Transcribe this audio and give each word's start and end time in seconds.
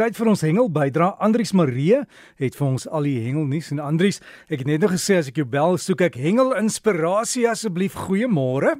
Tyd 0.00 0.16
vir 0.16 0.28
ons 0.30 0.40
hengel 0.40 0.70
bydra. 0.72 1.10
Andries 1.20 1.50
Marie 1.52 1.98
het 2.40 2.54
vir 2.56 2.64
ons 2.64 2.86
al 2.88 3.04
die 3.04 3.18
hengelnuus 3.26 3.66
en 3.74 3.80
Andries, 3.84 4.22
ek 4.48 4.62
het 4.62 4.68
net 4.70 4.80
nog 4.80 4.94
gesê 4.94 5.18
as 5.20 5.26
ek 5.28 5.42
jou 5.42 5.44
bel, 5.44 5.74
soek 5.76 6.06
ek 6.06 6.14
hengel 6.16 6.54
inspirasie 6.56 7.42
asseblief. 7.50 7.98
Goeiemôre. 8.06 8.78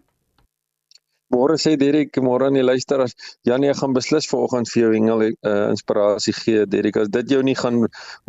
Môre 1.37 1.59
sê 1.61 1.75
Derek, 1.77 2.17
môre 2.25 2.47
aan 2.49 2.57
die 2.57 2.65
luisteraars. 2.65 3.13
Janie, 3.45 3.69
ek 3.75 3.83
gaan 3.83 3.93
beslis 3.93 4.25
vanoggend 4.31 4.71
vir 4.73 4.81
jou 4.81 4.93
hengel 4.95 5.25
uh, 5.29 5.53
inspirasie 5.67 6.33
gee. 6.39 6.63
Derek, 6.73 6.97
as 7.05 7.11
dit 7.13 7.35
jou 7.37 7.43
nie 7.45 7.59
gaan 7.61 7.83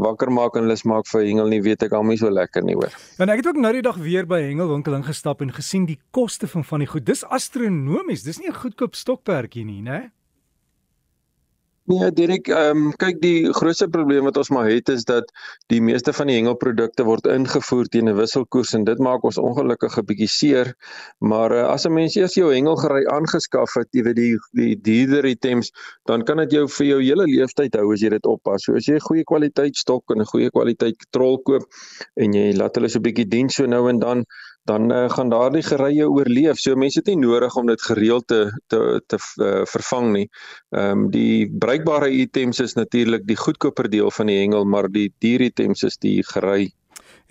wakker 0.04 0.32
maak 0.36 0.60
en 0.60 0.68
lus 0.68 0.84
maak 0.84 1.08
vir 1.08 1.24
hengel 1.24 1.54
nie, 1.56 1.62
weet 1.64 1.86
ek 1.88 1.96
nie 2.04 2.20
so 2.20 2.32
lekker 2.32 2.68
nie 2.68 2.76
hoor. 2.76 2.92
En 3.24 3.32
ek 3.32 3.46
het 3.46 3.48
ook 3.54 3.62
nou 3.64 3.72
die 3.78 3.86
dag 3.86 4.02
weer 4.04 4.28
by 4.28 4.42
hengelwinkel 4.44 5.00
ingestap 5.00 5.40
en 5.40 5.56
gesien 5.56 5.88
die 5.88 6.02
koste 6.12 6.52
van 6.52 6.68
van 6.68 6.84
die 6.84 6.92
goed. 6.92 7.08
Dis 7.08 7.24
astronomies. 7.24 8.28
Dis 8.28 8.44
nie 8.44 8.52
'n 8.52 8.60
goedkoop 8.60 9.00
stokperdjie 9.00 9.64
nie, 9.64 9.80
né? 9.80 10.00
Nee, 10.04 10.12
Dirk, 11.86 12.48
ehm 12.48 12.78
um, 12.78 12.92
kyk 12.96 13.18
die 13.20 13.52
grootste 13.52 13.90
probleem 13.92 14.24
wat 14.24 14.38
ons 14.40 14.50
maar 14.56 14.70
het 14.72 14.88
is 14.88 15.04
dat 15.04 15.28
die 15.68 15.82
meeste 15.84 16.14
van 16.16 16.30
die 16.32 16.38
hengelprodukte 16.38 17.04
word 17.04 17.26
ingevoer 17.28 17.90
teen 17.92 18.08
'n 18.08 18.16
wisselkoers 18.16 18.72
en 18.74 18.86
dit 18.88 19.00
maak 19.04 19.24
ons 19.28 19.38
ongelukkig 19.38 19.98
'n 20.00 20.06
bietjie 20.06 20.30
seer. 20.32 20.72
Maar 21.20 21.52
uh, 21.52 21.68
as 21.68 21.86
'n 21.86 21.92
mens 21.94 22.16
eers 22.16 22.36
jou 22.40 22.54
hengelgery 22.54 23.04
aangeskaf 23.12 23.74
het, 23.76 23.90
jy 23.92 24.04
weet 24.04 24.16
die 24.16 24.38
die 24.54 24.76
dierder 24.82 25.26
items, 25.26 25.74
dan 26.06 26.24
kan 26.24 26.38
dit 26.38 26.52
jou 26.52 26.68
vir 26.70 26.88
jou 26.88 27.02
hele 27.02 27.26
lewenstyd 27.28 27.76
hou 27.76 27.92
as 27.92 28.00
jy 28.00 28.10
dit 28.10 28.26
oppas. 28.26 28.64
So 28.64 28.76
as 28.76 28.88
jy 28.88 28.96
'n 28.96 29.08
goeie 29.10 29.24
kwaliteit 29.24 29.76
stok 29.76 30.04
en 30.16 30.22
'n 30.22 30.32
goeie 30.32 30.50
kwaliteit 30.52 30.96
trol 31.12 31.38
koop 31.44 31.68
en 32.16 32.32
jy 32.32 32.56
laat 32.56 32.76
hulle 32.76 32.88
so 32.88 33.00
'n 33.00 33.04
bietjie 33.04 33.28
dien 33.28 33.50
so 33.50 33.66
nou 33.66 33.90
en 33.90 34.00
dan, 34.00 34.24
dan 34.70 34.92
uh, 34.92 35.10
gaan 35.10 35.30
daardie 35.30 35.64
gerye 35.64 36.08
oorleef. 36.10 36.60
So 36.62 36.76
mense 36.80 37.02
het 37.02 37.10
nie 37.12 37.20
nodig 37.20 37.56
om 37.60 37.68
dit 37.68 37.82
gereeld 37.82 38.28
te 38.28 38.42
te 38.68 39.02
te 39.08 39.20
uh, 39.20 39.66
vervang 39.70 40.12
nie. 40.14 40.28
Ehm 40.76 41.04
um, 41.04 41.10
die 41.12 41.50
bruikbare 41.52 42.10
items 42.12 42.60
is 42.60 42.78
natuurlik 42.80 43.28
die 43.28 43.40
goedkoper 43.40 43.90
deel 43.90 44.12
van 44.12 44.32
die 44.32 44.40
hengel, 44.40 44.66
maar 44.66 44.90
die 44.92 45.10
duur 45.20 45.42
items 45.50 45.84
is 45.84 45.98
die 45.98 46.22
gery. 46.24 46.72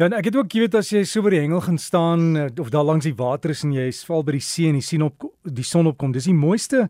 Ja, 0.01 0.09
ek 0.09 0.31
het 0.31 0.37
ook 0.37 0.55
weet 0.57 0.75
as 0.75 0.89
jy 0.91 1.03
so 1.05 1.21
by 1.23 1.35
die 1.35 1.43
hengel 1.43 1.61
gaan 1.61 1.77
staan 1.79 2.23
eh, 2.37 2.47
of 2.61 2.71
daar 2.73 2.87
langs 2.89 3.05
die 3.05 3.15
water 3.15 3.53
is 3.53 3.61
en 3.63 3.75
jy 3.77 3.91
val 4.09 4.25
by 4.25 4.39
die 4.39 4.45
see 4.45 4.71
en 4.71 4.79
jy 4.81 4.85
sien 4.87 5.05
op 5.05 5.27
die 5.45 5.67
son 5.69 5.91
opkom. 5.91 6.15
Dis 6.17 6.31
die 6.31 6.37
mooiste 6.37 6.87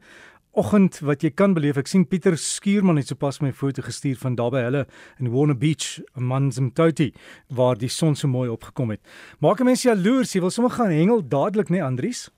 oggend 0.53 0.99
wat 1.01 1.23
jy 1.25 1.31
kan 1.33 1.55
beleef. 1.57 1.79
Ek 1.81 1.89
sien 1.89 2.05
Pieter 2.09 2.37
Skuurman 2.39 3.01
het 3.01 3.09
sopas 3.09 3.41
my 3.41 3.53
foto 3.57 3.85
gestuur 3.85 4.19
van 4.21 4.37
daar 4.37 4.53
by 4.53 4.65
hulle 4.67 4.85
in 5.21 5.31
Warner 5.33 5.57
Beach, 5.57 6.01
Manzimtoti, 6.15 7.13
waar 7.49 7.81
die 7.81 7.91
son 7.93 8.17
so 8.17 8.29
mooi 8.29 8.51
opgekom 8.53 8.93
het. 8.93 9.01
Maak 9.41 9.61
'n 9.61 9.65
mens 9.65 9.83
jaloers, 9.83 10.33
jy 10.35 10.41
wil 10.41 10.51
sommer 10.51 10.73
gaan 10.73 10.91
hengel 10.91 11.23
dadelik, 11.29 11.71
né, 11.71 11.81
Andries? 11.81 12.31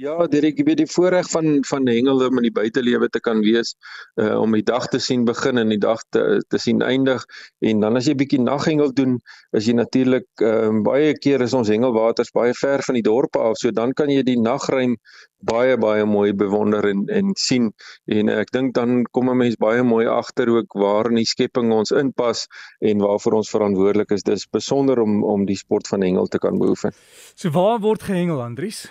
Ja, 0.00 0.14
Derek, 0.32 0.56
jy 0.56 0.64
weet 0.64 0.78
die 0.80 0.88
voorreg 0.88 1.26
van 1.28 1.58
van 1.68 1.88
hengel 1.90 2.22
om 2.24 2.38
in 2.40 2.46
die 2.46 2.54
buitelewe 2.56 3.10
te 3.12 3.20
kan 3.20 3.42
wees, 3.44 3.74
uh 4.16 4.38
om 4.40 4.54
die 4.56 4.64
dag 4.64 4.86
te 4.88 4.96
sien 5.02 5.26
begin 5.28 5.60
en 5.60 5.72
die 5.74 5.80
dag 5.82 6.00
te 6.14 6.22
te 6.48 6.60
sien 6.62 6.80
eindig 6.80 7.26
en 7.68 7.82
dan 7.84 7.98
as 8.00 8.06
jy 8.08 8.14
bietjie 8.16 8.38
naghengel 8.40 8.94
doen, 8.96 9.18
is 9.52 9.66
jy 9.68 9.74
natuurlik 9.76 10.24
ehm 10.40 10.78
uh, 10.78 10.84
baie 10.86 11.10
keer 11.18 11.44
is 11.44 11.52
ons 11.58 11.68
hengelwaters 11.68 12.32
baie 12.32 12.54
ver 12.56 12.80
van 12.86 12.96
die 12.96 13.04
dorpe 13.04 13.42
af, 13.44 13.58
so 13.60 13.74
dan 13.76 13.92
kan 13.98 14.08
jy 14.08 14.22
die 14.24 14.38
nagruim 14.40 14.94
baie 15.50 15.74
baie 15.80 16.06
mooi 16.08 16.32
bewonder 16.44 16.88
en 16.88 17.02
en 17.18 17.34
sien 17.36 17.68
en 18.08 18.32
ek 18.32 18.54
dink 18.56 18.72
dan 18.78 19.02
kom 19.12 19.28
'n 19.28 19.36
mens 19.42 19.58
baie 19.60 19.82
mooi 19.84 20.06
agter 20.06 20.48
ook 20.54 20.78
waar 20.84 21.10
in 21.10 21.20
die 21.20 21.28
skepping 21.28 21.74
ons 21.76 21.92
inpas 21.92 22.46
en 22.80 23.04
waarvoor 23.04 23.36
ons 23.42 23.52
verantwoordelik 23.52 24.16
is. 24.16 24.24
Dis 24.24 24.48
besonder 24.48 25.04
om 25.04 25.20
om 25.24 25.44
die 25.44 25.60
sport 25.60 25.92
van 25.92 26.00
hengel 26.00 26.26
te 26.26 26.38
kan 26.38 26.56
beoefen. 26.56 26.96
So 27.34 27.50
waar 27.50 27.80
word 27.80 28.08
gehengel, 28.08 28.40
Andries? 28.40 28.88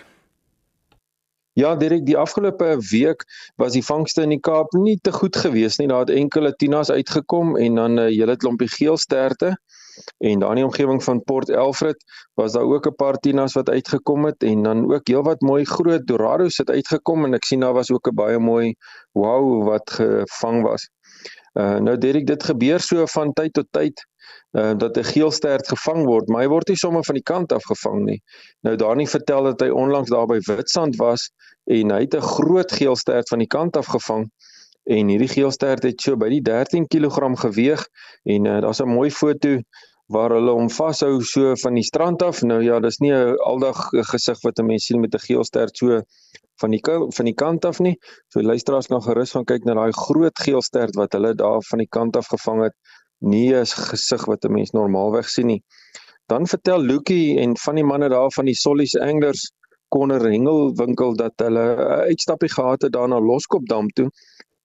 Ja, 1.60 1.74
direk 1.76 2.06
die 2.08 2.16
afgelope 2.16 2.78
week 2.88 3.24
was 3.60 3.74
die 3.76 3.84
vangste 3.84 4.22
in 4.24 4.32
die 4.32 4.40
Kaap 4.40 4.72
nie 4.78 4.96
te 5.04 5.12
goed 5.12 5.36
gewees 5.36 5.76
nie. 5.76 5.88
Daar 5.90 6.06
het 6.06 6.12
enkele 6.14 6.54
tinas 6.56 6.88
uitgekom 6.90 7.56
en 7.60 7.74
dan 7.76 7.98
'n 7.98 8.06
hele 8.06 8.36
klompie 8.36 8.68
geelsterte. 8.68 9.50
En 10.18 10.38
daar 10.40 10.50
in 10.50 10.56
die 10.56 10.64
omgewing 10.64 11.02
van 11.04 11.22
Port 11.22 11.50
Alfred 11.50 12.04
was 12.34 12.52
daar 12.52 12.64
ook 12.64 12.86
'n 12.86 12.94
paar 12.94 13.18
tinas 13.18 13.52
wat 13.52 13.68
uitgekom 13.68 14.24
het 14.24 14.42
en 14.42 14.62
dan 14.62 14.92
ook 14.92 15.08
heelwat 15.08 15.40
mooi 15.40 15.64
groot 15.64 16.06
dorados 16.06 16.56
het 16.56 16.70
uitgekom 16.70 17.24
en 17.24 17.34
ek 17.34 17.44
sien 17.44 17.60
daar 17.60 17.72
was 17.72 17.90
ook 17.90 18.08
'n 18.08 18.14
baie 18.14 18.38
mooi 18.38 18.74
wow 19.12 19.64
wat 19.68 19.90
gevang 19.90 20.62
was. 20.62 20.88
Uh 21.52 21.78
nou 21.78 21.98
Dirk, 21.98 22.26
dit 22.26 22.42
gebeur 22.42 22.80
so 22.80 23.06
van 23.06 23.32
tyd 23.32 23.52
tot 23.52 23.66
tyd 23.70 24.06
uh, 24.52 24.72
dat 24.76 24.96
'n 24.96 25.04
geelstert 25.04 25.68
gevang 25.68 26.04
word, 26.06 26.28
maar 26.28 26.42
hy 26.42 26.48
word 26.48 26.68
nie 26.68 26.76
sommer 26.76 27.04
van 27.04 27.14
die 27.14 27.22
kant 27.32 27.52
af 27.52 27.64
gevang 27.64 28.04
nie. 28.04 28.20
Nou 28.60 28.76
Dani 28.76 29.06
vertel 29.06 29.42
dat 29.44 29.60
hy 29.60 29.68
onlangs 29.68 30.10
daar 30.10 30.26
by 30.26 30.38
Witstrand 30.46 30.96
was 30.96 31.30
en 31.64 31.90
hy 31.90 32.00
het 32.00 32.14
'n 32.14 32.20
groot 32.20 32.72
geelstert 32.72 33.28
van 33.28 33.38
die 33.38 33.48
kant 33.48 33.76
af 33.76 33.86
gevang 33.86 34.30
en 34.84 35.08
hierdie 35.08 35.28
geelstert 35.28 35.82
het 35.82 36.00
so 36.00 36.16
by 36.16 36.28
die 36.28 36.42
13 36.42 36.86
kg 36.86 37.38
geweg 37.38 37.86
en 38.24 38.44
uh, 38.46 38.60
daar's 38.60 38.80
'n 38.80 38.88
mooi 38.88 39.10
foto 39.10 39.58
waar 40.10 40.32
hulle 40.34 40.50
hom 40.50 40.70
vashou 40.70 41.20
so 41.22 41.54
van 41.62 41.74
die 41.74 41.86
strand 41.86 42.22
af. 42.22 42.42
Nou 42.42 42.62
ja, 42.62 42.80
dis 42.80 42.98
nie 42.98 43.12
'n 43.12 43.36
aldag 43.46 43.88
gesig 44.10 44.40
wat 44.42 44.58
'n 44.58 44.66
mens 44.66 44.84
sien 44.86 45.00
met 45.00 45.14
'n 45.14 45.18
geelstert 45.18 45.76
so 45.76 46.00
van 46.60 46.70
die 46.70 46.80
van 47.16 47.24
die 47.24 47.34
kant 47.34 47.64
af 47.64 47.78
nie. 47.78 47.96
So 48.28 48.42
luisteraars 48.42 48.86
kan 48.86 49.02
gerus 49.02 49.30
gaan 49.30 49.44
kyk 49.44 49.64
na 49.64 49.74
daai 49.74 49.92
groot 49.92 50.38
geelstert 50.38 50.96
wat 50.96 51.12
hulle 51.12 51.34
daar 51.34 51.62
van 51.70 51.78
die 51.78 51.88
kant 51.88 52.16
af 52.16 52.26
gevang 52.26 52.62
het 52.62 52.74
nie 53.20 53.54
'n 53.54 53.66
gesig 53.66 54.24
wat 54.26 54.44
'n 54.44 54.52
mens 54.52 54.70
normaalweg 54.72 55.28
sien 55.28 55.46
nie. 55.46 55.62
Dan 56.26 56.46
vertel 56.46 56.80
Lukie 56.80 57.38
en 57.38 57.56
van 57.56 57.74
die 57.74 57.84
manne 57.84 58.08
daar 58.08 58.32
van 58.32 58.44
die 58.44 58.54
Sollies 58.54 58.96
Anglers 58.96 59.50
Konner 59.88 60.22
Hengel 60.30 60.74
winkel 60.76 61.16
dat 61.16 61.32
hulle 61.36 61.64
'n 61.76 62.06
uitstappie 62.10 62.52
gehad 62.52 62.82
het 62.82 62.92
daar 62.92 63.08
na 63.08 63.18
Loskopdam 63.20 63.88
toe 63.88 64.10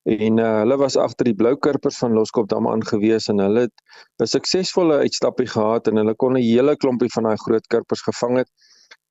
en 0.06 0.38
uh, 0.38 0.58
hulle 0.62 0.76
was 0.78 0.96
agter 0.96 1.26
die 1.26 1.34
blou 1.34 1.56
kurpers 1.58 1.98
van 1.98 2.12
Loskopdam 2.14 2.68
aangewees 2.70 3.26
en 3.32 3.42
hulle 3.42 3.66
het 3.66 3.82
'n 4.22 4.26
suksesvolle 4.26 4.98
uitstappie 5.02 5.48
gehad 5.50 5.88
en 5.88 5.96
hulle 5.96 6.14
kon 6.14 6.36
'n 6.36 6.42
hele 6.42 6.76
klompie 6.76 7.10
van 7.14 7.24
daai 7.24 7.36
groot 7.36 7.66
kurpers 7.66 8.02
gevang 8.02 8.36
het. 8.38 8.50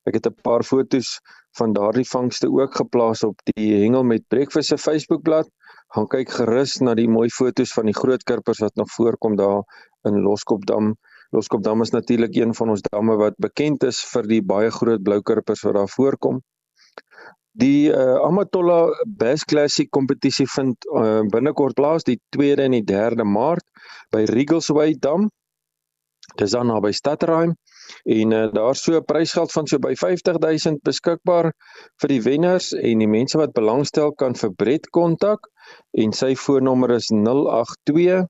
Ek 0.06 0.14
het 0.14 0.26
'n 0.26 0.40
paar 0.42 0.64
fotos 0.64 1.20
van 1.58 1.72
daardie 1.72 2.08
vangste 2.08 2.48
ook 2.48 2.74
geplaas 2.74 3.22
op 3.22 3.36
die 3.52 3.76
Hengel 3.82 4.04
met 4.04 4.28
Breakfast 4.28 4.68
se 4.68 4.78
Facebookblad 4.78 5.48
gaan 5.94 6.08
kyk 6.10 6.32
gerus 6.38 6.78
na 6.82 6.94
die 6.98 7.08
mooi 7.08 7.28
fotos 7.30 7.72
van 7.76 7.86
die 7.90 7.96
groot 7.96 8.24
kurpers 8.26 8.62
wat 8.64 8.74
nog 8.80 8.90
voorkom 8.96 9.36
daar 9.36 9.62
in 10.08 10.20
Loskopdam. 10.24 10.94
Loskopdam 11.34 11.82
is 11.82 11.94
natuurlik 11.94 12.36
een 12.36 12.54
van 12.54 12.70
ons 12.74 12.82
damme 12.90 13.16
wat 13.16 13.38
bekend 13.42 13.84
is 13.84 14.02
vir 14.12 14.28
die 14.30 14.42
baie 14.42 14.70
groot 14.70 15.02
blou 15.02 15.20
kurpers 15.22 15.62
wat 15.66 15.74
daar 15.78 15.90
voorkom. 15.90 16.40
Die 17.56 17.88
uh, 17.88 18.18
Amatolla 18.20 18.90
Bass 19.06 19.44
Classic 19.48 19.88
kompetisie 19.90 20.46
vind 20.52 20.76
uh, 20.92 21.22
binnekort 21.32 21.74
plaas 21.78 22.04
die 22.04 22.18
2de 22.36 22.66
en 22.66 22.76
die 22.76 22.84
3de 22.84 23.24
Maart 23.24 23.64
by 24.12 24.26
Rigelsway 24.28 24.92
Dam. 25.00 25.30
Dis 26.36 26.52
dan 26.52 26.68
naby 26.68 26.92
Stadtreim 26.92 27.54
en 28.04 28.32
uh, 28.32 28.46
daar's 28.52 28.82
so 28.82 28.96
'n 28.98 29.04
prysgeld 29.04 29.52
van 29.52 29.66
so 29.66 29.78
by 29.78 29.94
50000 29.94 30.82
beskikbaar 30.82 31.52
vir 32.02 32.08
die 32.08 32.22
wenners 32.22 32.72
en 32.72 32.98
die 32.98 33.12
mense 33.18 33.38
wat 33.38 33.52
belangstel 33.52 34.12
kan 34.12 34.34
vir 34.34 34.52
Bret 34.54 34.90
kontak 34.90 35.46
en 35.92 36.12
sy 36.12 36.34
foonnommer 36.34 36.90
is 36.96 37.10
082 37.10 38.26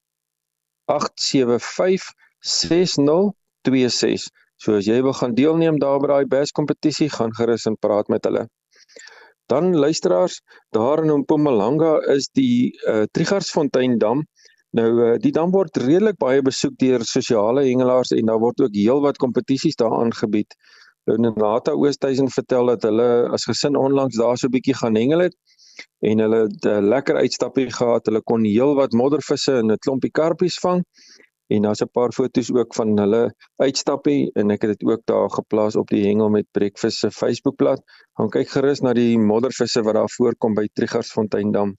875 0.86 2.12
6026. 2.40 4.28
So 4.56 4.76
as 4.78 4.86
jy 4.88 5.00
wil 5.04 5.16
gaan 5.16 5.34
deelneem 5.36 5.80
daar 5.82 5.98
by 6.00 6.12
daai 6.12 6.28
best 6.30 6.54
kompetisie, 6.56 7.10
gaan 7.12 7.34
gerus 7.36 7.66
en 7.66 7.76
praat 7.76 8.08
met 8.08 8.24
hulle. 8.24 8.46
Dan 9.50 9.76
luisteraars, 9.76 10.40
daar 10.74 11.04
in 11.04 11.12
Mpumalanga 11.22 11.98
is 12.14 12.30
die 12.34 12.72
uh, 12.88 13.04
Trigarsfontein 13.12 13.98
dam. 14.02 14.24
Nou 14.76 14.88
uh, 15.00 15.12
die 15.22 15.32
dam 15.32 15.52
word 15.54 15.78
redelik 15.80 16.18
baie 16.20 16.42
besoek 16.44 16.74
deur 16.82 17.04
sosiale 17.08 17.62
hengelaars 17.64 18.10
en 18.16 18.28
daar 18.28 18.40
word 18.42 18.60
ook 18.60 18.74
heelwat 18.76 19.20
kompetisies 19.22 19.78
daar 19.80 19.94
aangebied. 19.96 20.56
Nou 21.06 21.32
Nata 21.38 21.72
Oosthuizen 21.72 22.28
vertel 22.34 22.72
dat 22.72 22.82
hulle 22.84 23.06
as 23.32 23.46
gesin 23.48 23.78
onlangs 23.78 24.18
daar 24.20 24.36
so 24.36 24.48
'n 24.48 24.54
bietjie 24.56 24.74
gaan 24.74 24.98
hengel 24.98 25.22
het 25.26 25.36
en 26.10 26.18
hulle 26.18 26.40
het 26.48 26.66
'n 26.66 26.88
lekker 26.92 27.16
uitstappie 27.16 27.70
gehad. 27.70 28.06
Hulle 28.06 28.22
kon 28.22 28.44
heelwat 28.44 28.92
moddervisse 28.92 29.54
en 29.60 29.72
'n 29.72 29.78
klompie 29.78 30.10
karpies 30.10 30.58
vang. 30.58 30.84
En 31.48 31.62
daar's 31.62 31.82
'n 31.82 31.90
paar 31.92 32.12
foto's 32.12 32.52
ook 32.52 32.74
van 32.74 32.98
hulle 32.98 33.34
uitstappie 33.56 34.30
en 34.34 34.50
ek 34.50 34.62
het 34.62 34.78
dit 34.78 34.88
ook 34.88 35.02
daar 35.04 35.30
geplaas 35.30 35.76
op 35.76 35.88
die 35.88 36.04
hengel 36.06 36.28
met 36.28 36.46
Breakfast 36.50 36.98
se 36.98 37.10
Facebookblad. 37.10 37.80
Gaan 38.18 38.30
kyk 38.30 38.48
gerus 38.48 38.80
na 38.80 38.92
die 38.92 39.18
moddervisse 39.18 39.82
wat 39.82 39.94
daar 39.94 40.10
voorkom 40.10 40.54
by 40.54 40.68
Trigarsfonteindam. 40.72 41.76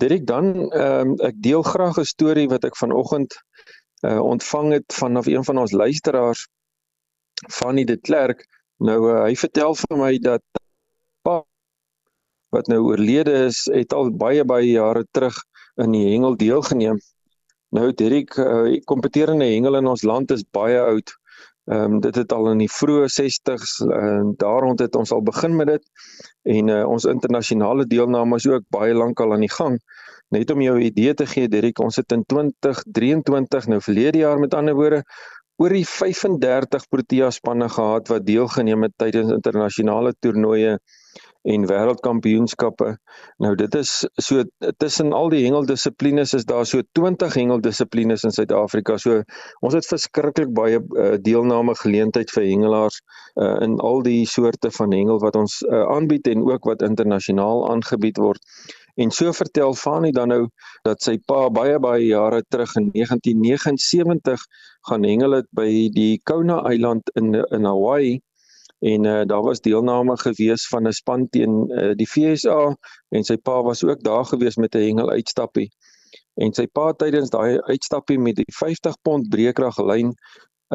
Direk 0.00 0.24
dan 0.26 0.54
ehm 0.70 1.12
um, 1.12 1.18
ek 1.28 1.36
deel 1.44 1.62
graag 1.62 1.98
'n 2.00 2.08
storie 2.08 2.48
wat 2.48 2.64
ek 2.64 2.76
vanoggend 2.76 3.36
uh, 4.08 4.20
ontvang 4.20 4.72
het 4.72 4.94
vanaf 4.94 5.26
een 5.26 5.44
van 5.44 5.58
ons 5.58 5.72
luisteraars 5.72 6.48
die 7.74 7.84
De 7.84 7.96
Klerk. 7.96 8.46
Nou 8.78 9.00
uh, 9.12 9.22
hy 9.24 9.34
vertel 9.36 9.74
vir 9.74 9.96
my 9.96 10.18
dat 10.18 10.42
wat 12.50 12.66
nou 12.66 12.80
oorlede 12.82 13.32
is, 13.46 13.68
het 13.70 13.92
al 13.92 14.10
baie 14.10 14.44
baie 14.44 14.70
jare 14.70 15.04
terug 15.10 15.36
in 15.76 15.92
die 15.94 16.06
hengel 16.10 16.36
deelgeneem. 16.36 16.98
Nou 17.70 17.92
Derek, 17.94 18.34
uh, 18.42 18.80
kompeterende 18.90 19.46
hengel 19.46 19.78
in 19.78 19.86
ons 19.86 20.02
land 20.02 20.30
is 20.34 20.42
baie 20.50 20.80
oud. 20.80 21.12
Ehm 21.64 21.92
um, 21.92 22.00
dit 22.00 22.14
het 22.14 22.32
al 22.32 22.50
in 22.50 22.58
die 22.58 22.70
vroeë 22.72 23.08
60s 23.12 23.72
en 23.84 24.30
uh, 24.30 24.36
daar 24.36 24.62
rond 24.64 24.78
het 24.80 24.96
ons 24.96 25.12
al 25.12 25.22
begin 25.22 25.56
met 25.56 25.66
dit 25.66 25.82
en 26.42 26.68
uh, 26.68 26.86
ons 26.88 27.04
internasionale 27.04 27.86
deelname 27.86 28.36
is 28.36 28.46
ook 28.48 28.64
baie 28.68 28.94
lank 28.94 29.20
al 29.20 29.32
aan 29.32 29.44
die 29.44 29.52
gang. 29.52 29.76
Net 30.30 30.50
om 30.50 30.60
jou 30.60 30.78
'n 30.78 30.86
idee 30.86 31.14
te 31.14 31.26
gee, 31.26 31.48
Derek, 31.48 31.78
ons 31.78 31.96
het 31.96 32.12
in 32.12 32.24
2023 32.24 33.66
nou 33.66 33.80
verlede 33.80 34.18
jaar 34.18 34.38
met 34.38 34.54
ander 34.54 34.74
woorde 34.74 35.02
oor 35.56 35.68
die 35.68 35.86
35 35.86 36.88
Protea 36.88 37.30
spanne 37.30 37.68
gehad 37.68 38.08
wat 38.08 38.26
deelgeneem 38.26 38.82
het 38.82 38.96
tydens 38.96 39.32
internasionale 39.32 40.14
toernooie 40.18 40.78
en 41.42 41.66
wêreldkampioenskappe. 41.66 42.90
Nou 43.40 43.54
dit 43.56 43.74
is 43.74 43.92
so 44.20 44.44
tussen 44.82 45.12
al 45.16 45.30
die 45.32 45.44
hengeldissiplines 45.44 46.34
is 46.36 46.44
daar 46.44 46.66
so 46.66 46.82
20 46.98 47.34
hengeldissiplines 47.34 48.24
in 48.28 48.34
Suid-Afrika. 48.36 48.98
So 49.00 49.22
ons 49.64 49.76
het 49.76 49.88
verskriklik 49.88 50.52
baie 50.56 50.80
uh, 50.80 51.14
deelname 51.22 51.74
geleentheid 51.80 52.30
vir 52.34 52.44
hengelaars 52.44 53.00
uh, 53.40 53.56
in 53.64 53.78
al 53.80 54.04
die 54.04 54.26
soorte 54.28 54.70
van 54.76 54.92
hengel 54.92 55.20
wat 55.24 55.36
ons 55.40 55.60
uh, 55.68 55.86
aanbied 55.96 56.28
en 56.28 56.44
ook 56.44 56.68
wat 56.68 56.84
internasionaal 56.84 57.68
aangebied 57.70 58.20
word. 58.20 58.44
En 59.00 59.10
so 59.10 59.32
vertel 59.32 59.74
Fani 59.74 60.10
dan 60.12 60.28
nou 60.28 60.42
dat 60.84 61.00
sy 61.02 61.16
pa 61.24 61.46
baie 61.48 61.78
baie 61.80 62.04
jare 62.10 62.42
terug 62.52 62.74
in 62.76 62.90
1979 62.92 64.42
gaan 64.88 65.06
hengel 65.08 65.38
het 65.38 65.48
by 65.56 65.88
die 65.94 66.20
Kona 66.24 66.60
eiland 66.68 67.08
in 67.16 67.32
in 67.38 67.64
Hawaii 67.64 68.18
en 68.80 69.04
uh, 69.04 69.22
daar 69.26 69.42
was 69.42 69.60
deelname 69.60 70.16
gewees 70.18 70.68
van 70.68 70.86
'n 70.88 70.92
span 70.92 71.28
teen 71.28 71.70
uh, 71.70 71.92
die 71.94 72.06
FSA 72.06 72.76
en 73.08 73.24
sy 73.24 73.36
pa 73.36 73.62
was 73.62 73.84
ook 73.84 74.02
daar 74.02 74.24
gewees 74.24 74.56
met 74.56 74.74
'n 74.74 74.78
hengel 74.78 75.10
uitstappie. 75.10 75.70
En 76.34 76.52
sy 76.52 76.66
pa 76.66 76.92
tydens 76.92 77.30
daai 77.30 77.60
uitstappie 77.60 78.18
met 78.18 78.36
die 78.36 78.52
50 78.58 78.96
pond 79.02 79.28
breekrag 79.28 79.78
lyn 79.78 80.08
'n 80.08 80.14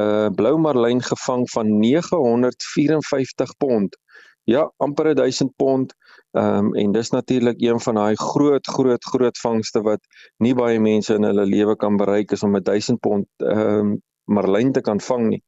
uh, 0.01 0.29
blou 0.35 0.57
marlyn 0.57 1.01
gevang 1.01 1.49
van 1.49 1.79
954 1.79 3.57
pond. 3.57 3.97
Ja, 4.43 4.71
amper 4.77 5.15
1000 5.15 5.55
pond. 5.55 5.93
Ehm 6.31 6.57
um, 6.57 6.73
en 6.75 6.91
dis 6.91 7.09
natuurlik 7.09 7.61
een 7.61 7.79
van 7.79 7.95
daai 7.95 8.15
groot 8.15 8.67
groot 8.67 9.03
groot 9.03 9.37
vangste 9.37 9.81
wat 9.81 9.99
nie 10.37 10.53
baie 10.53 10.79
mense 10.79 11.13
in 11.13 11.23
hulle 11.23 11.45
lewe 11.45 11.75
kan 11.75 11.97
bereik 11.97 12.31
is 12.31 12.43
om 12.43 12.55
'n 12.55 12.63
1000 12.63 12.99
pond 12.99 13.25
ehm 13.37 13.59
um, 13.59 14.01
marlyn 14.23 14.71
te 14.71 14.81
kan 14.81 15.01
vang 15.01 15.27
nie. 15.29 15.43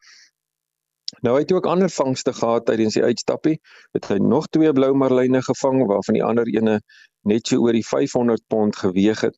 Nou 1.28 1.36
hy 1.36 1.44
het 1.44 1.52
ook 1.52 1.66
ander 1.68 1.90
vangste 1.92 2.32
gehad 2.34 2.66
tydens 2.66 2.96
die 2.96 3.04
uitstappie. 3.04 3.58
Het 3.92 4.06
hy 4.08 4.16
nog 4.24 4.46
twee 4.48 4.72
blou 4.72 4.94
marline 4.96 5.42
gevang 5.44 5.82
waarvan 5.90 6.16
die 6.16 6.24
ander 6.24 6.48
ene 6.48 6.78
net 7.28 7.50
so 7.52 7.60
oor 7.66 7.76
die 7.76 7.84
500 7.84 8.44
pond 8.48 8.78
geweg 8.80 9.26
het. 9.26 9.36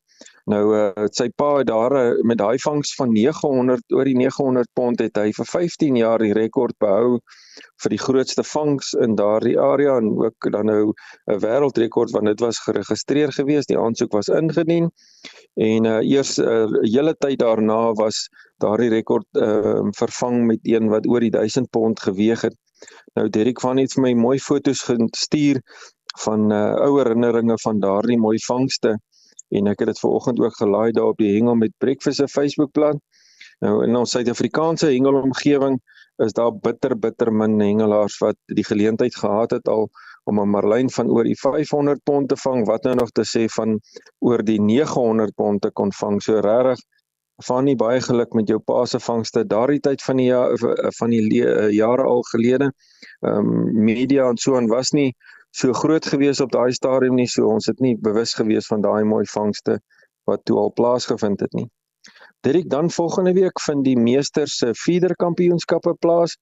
Nou 0.50 0.60
uh, 0.76 1.06
sy 1.10 1.26
pa 1.34 1.48
het 1.58 1.66
daar 1.66 1.94
uh, 1.98 2.04
met 2.22 2.38
daai 2.38 2.58
vangs 2.62 2.94
van 2.94 3.10
900 3.12 3.96
oor 3.96 4.06
die 4.06 4.14
900 4.20 4.70
pond 4.78 5.02
het 5.02 5.18
hy 5.18 5.32
vir 5.34 5.48
15 5.50 5.98
jaar 5.98 6.22
die 6.22 6.34
rekord 6.36 6.78
behou 6.78 7.18
vir 7.82 7.94
die 7.94 8.00
grootste 8.00 8.44
vangs 8.46 8.92
in 9.04 9.16
daardie 9.18 9.56
area 9.60 9.96
en 9.98 10.12
ook 10.22 10.50
dan 10.54 10.70
nou 10.70 10.92
'n 11.26 11.40
wêreldrekord 11.42 12.14
want 12.14 12.30
dit 12.30 12.40
was 12.40 12.62
geregistreer 12.66 13.32
gewees, 13.32 13.66
die 13.66 13.78
aansoek 13.78 14.12
was 14.12 14.28
ingedien. 14.28 14.90
En 15.54 15.84
uh, 15.84 15.98
eers 16.00 16.36
'n 16.38 16.42
uh, 16.42 16.82
hele 16.94 17.14
tyd 17.18 17.38
daarna 17.38 17.92
was 17.92 18.28
daardie 18.58 18.90
rekord 18.90 19.26
uh, 19.32 19.88
vervang 19.90 20.46
met 20.46 20.58
een 20.62 20.88
wat 20.88 21.06
oor 21.06 21.20
die 21.20 21.30
1000 21.30 21.70
pond 21.70 22.00
geweg 22.00 22.40
het. 22.40 22.56
Nou 23.14 23.28
Derek 23.28 23.60
van 23.60 23.76
het 23.76 23.92
vir 23.92 24.02
my 24.02 24.12
mooi 24.14 24.38
foto's 24.38 24.82
gestuur 24.82 25.60
van 26.24 26.52
uh, 26.52 26.74
ou 26.86 26.98
herinneringe 26.98 27.58
van 27.58 27.80
daardie 27.80 28.18
mooi 28.18 28.38
vangste 28.46 28.98
en 29.50 29.66
ek 29.66 29.78
het 29.78 29.90
dit 29.90 29.98
vanoggend 29.98 30.40
ook 30.40 30.56
gelaai 30.56 30.92
daar 30.92 31.12
op 31.12 31.18
die 31.18 31.34
Hengel 31.34 31.54
met 31.54 31.72
Breakfast 31.78 32.16
se 32.16 32.28
Facebookblad. 32.28 32.98
Nou 33.60 33.84
in 33.84 33.96
ons 33.96 34.10
Suid-Afrikaanse 34.10 34.86
hengelomgewing 34.86 35.80
is 36.24 36.32
daar 36.32 36.52
bitter 36.52 36.98
bitter 36.98 37.32
min 37.32 37.60
hengelaars 37.60 38.18
wat 38.22 38.36
die 38.46 38.64
geleentheid 38.64 39.16
gehad 39.16 39.50
het 39.50 39.68
al 39.68 39.88
om 40.30 40.40
'n 40.40 40.52
marlyn 40.54 40.90
van 40.96 41.10
oor 41.10 41.26
die 41.26 41.38
500 41.38 42.02
pond 42.04 42.28
te 42.28 42.38
vang, 42.44 42.64
wat 42.66 42.84
nou 42.86 42.94
nog 42.94 43.10
te 43.10 43.26
sê 43.26 43.46
van 43.56 43.78
oor 44.18 44.44
die 44.44 44.60
900 44.60 45.34
pond 45.34 45.62
te 45.62 45.70
kon 45.70 45.92
vang. 46.00 46.22
So 46.22 46.40
regtig 46.40 46.78
van 47.46 47.64
nie 47.64 47.76
baie 47.76 48.00
geluk 48.04 48.34
met 48.36 48.48
jou 48.48 48.58
pa 48.60 48.84
se 48.86 49.00
vangste 49.00 49.44
daardie 49.48 49.80
tyd 49.80 50.02
van 50.02 50.16
die 50.20 50.28
jaar 50.28 50.56
van 50.98 51.10
die 51.10 51.22
jare 51.76 52.04
al 52.04 52.22
gelede. 52.32 52.72
Ehm 53.26 53.50
um, 53.50 53.84
media 53.84 54.28
en 54.28 54.36
so 54.36 54.56
en 54.56 54.68
was 54.68 54.92
nie 54.92 55.12
so 55.50 55.72
groot 55.72 56.06
gewees 56.06 56.40
op 56.40 56.52
daai 56.52 56.72
stadium 56.72 57.16
nie, 57.18 57.26
so 57.26 57.48
ons 57.48 57.66
het 57.66 57.80
nie 57.80 57.96
bewus 57.98 58.34
gewees 58.34 58.66
van 58.70 58.80
daai 58.80 59.04
mooi 59.04 59.24
vangste 59.26 59.80
wat 60.28 60.44
toe 60.44 60.58
al 60.58 60.72
plaasgevind 60.72 61.40
het 61.40 61.52
nie. 61.52 61.66
Direk 62.46 62.68
dan 62.70 62.90
volgende 62.90 63.32
week 63.32 63.60
vind 63.60 63.84
die 63.84 63.98
meester 63.98 64.48
se 64.48 64.74
feeder 64.74 65.16
kampioenskappe 65.16 65.94
plaas 66.00 66.36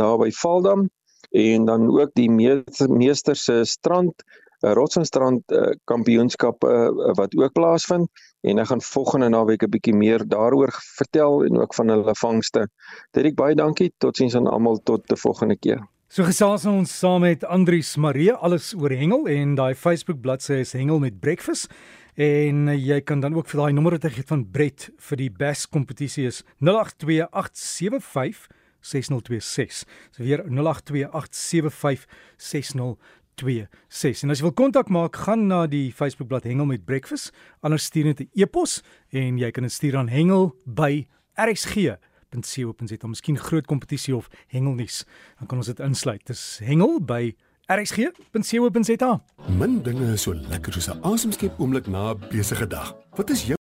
daar 0.00 0.18
by 0.18 0.30
Valdam 0.30 0.86
en 1.32 1.64
dan 1.64 1.90
ook 1.90 2.10
die 2.14 2.30
meester 2.30 3.36
se 3.36 3.64
strand 3.64 4.24
eh, 4.60 4.72
Rotsenstrand 4.72 5.42
uh, 5.50 5.72
kampioenskap 5.84 6.64
uh, 6.64 6.88
wat 7.18 7.34
ook 7.34 7.52
plaasvind 7.52 8.06
en 8.46 8.58
ek 8.62 8.68
gaan 8.70 8.82
volgende 8.82 9.28
naweek 9.28 9.64
'n 9.66 9.70
bietjie 9.70 9.94
meer 9.94 10.22
daaroor 10.28 10.70
vertel 10.96 11.44
en 11.44 11.58
ook 11.58 11.74
van 11.74 11.88
hulle 11.88 12.14
vangste. 12.14 12.68
Direk 13.10 13.34
baie 13.34 13.54
dankie. 13.54 13.92
Totsiens 13.98 14.36
aan 14.36 14.46
almal 14.46 14.78
tot 14.84 15.08
die 15.08 15.16
volgende 15.16 15.56
keer. 15.56 15.80
So 16.08 16.24
gesels 16.24 16.66
ons 16.66 16.98
saam 16.98 17.24
met 17.24 17.44
Andrius 17.44 17.96
Marie 17.96 18.32
alles 18.32 18.74
oor 18.74 18.90
hengel 18.90 19.26
en 19.26 19.54
daai 19.54 19.74
Facebook 19.74 20.20
bladsy 20.20 20.60
is 20.60 20.72
hengel 20.72 20.98
met 20.98 21.20
breakfast 21.20 21.72
en 22.14 22.68
jy 22.68 23.00
kan 23.00 23.20
dan 23.20 23.34
ook 23.34 23.48
vir 23.48 23.62
daai 23.62 23.72
nommer 23.72 23.96
wat 23.96 24.04
ek 24.04 24.18
het 24.20 24.28
van 24.28 24.44
Brett 24.52 24.90
vir 25.08 25.16
die 25.16 25.30
best 25.30 25.70
kompetisie 25.72 26.26
is 26.28 26.42
082875 26.60 28.48
6026. 28.82 29.84
So 30.10 30.22
weer 30.22 30.42
082875 30.44 32.06
6026. 32.36 34.22
En 34.22 34.30
as 34.30 34.38
jy 34.38 34.44
wil 34.44 34.52
kontak 34.52 34.88
maak, 34.92 35.16
gaan 35.16 35.46
na 35.48 35.66
die 35.66 35.88
Facebookblad 35.92 36.44
Hengel 36.44 36.68
met 36.68 36.84
Breakfast, 36.84 37.32
anders 37.60 37.88
stuur 37.88 38.04
net 38.04 38.20
'n 38.20 38.28
e-pos 38.34 38.82
en 39.10 39.38
jy 39.38 39.50
kan 39.50 39.62
dit 39.62 39.72
stuur 39.72 39.96
aan 39.96 40.08
hengel 40.08 40.54
by 40.66 41.06
RXG 41.34 41.96
hengel.co.za. 42.32 43.06
Miskien 43.06 43.38
groot 43.38 43.66
kompetisie 43.66 44.16
of 44.16 44.28
hengelnuus. 44.46 45.04
Dan 45.38 45.46
kan 45.46 45.58
ons 45.58 45.66
dit 45.66 45.80
insluit. 45.80 46.26
Dis 46.26 46.60
hengel 46.64 47.00
by 47.04 47.32
rsg.co.za. 47.66 49.20
Min 49.58 49.82
dinge 49.82 50.12
is 50.12 50.22
so 50.22 50.34
lekker 50.34 50.72
soos 50.72 50.88
'n 50.88 51.02
asemskep 51.02 51.58
oomblik 51.58 51.86
na 51.86 52.12
'n 52.12 52.20
besige 52.30 52.66
dag. 52.66 52.96
Wat 53.16 53.30
is 53.30 53.46
jou 53.46 53.56